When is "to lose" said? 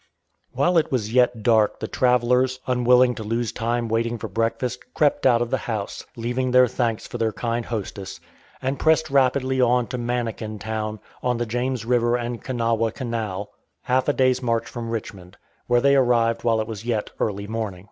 3.13-3.51